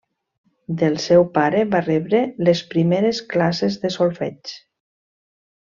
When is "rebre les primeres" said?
1.83-3.21